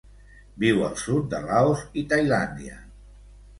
Viu 0.63 0.81
al 0.85 0.95
sud 1.01 1.27
de 1.35 1.43
Laos 1.45 1.85
i 2.03 2.07
Tailàndia. 2.17 2.83